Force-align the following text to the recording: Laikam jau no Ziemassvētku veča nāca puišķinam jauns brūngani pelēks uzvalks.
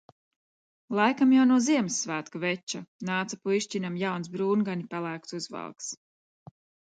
Laikam 0.99 1.33
jau 1.35 1.43
no 1.49 1.57
Ziemassvētku 1.65 2.41
veča 2.45 2.81
nāca 3.09 3.39
puišķinam 3.43 3.99
jauns 4.07 4.33
brūngani 4.37 4.87
pelēks 4.95 5.37
uzvalks. 5.41 5.93